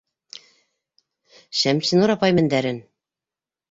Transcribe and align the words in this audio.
Шәмсинур 1.61 2.17
апай 2.19 2.39
мендәрен 2.43 2.85